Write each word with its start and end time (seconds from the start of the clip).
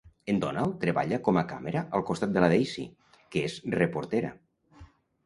En 0.31 0.37
Donald 0.43 0.77
treballa 0.83 1.19
com 1.27 1.37
a 1.41 1.43
càmera 1.51 1.83
al 1.97 2.05
costat 2.07 2.33
de 2.37 2.43
la 2.45 2.49
Daisy, 2.53 2.87
que 3.37 3.45
és 3.51 3.59
reportera. 3.75 4.33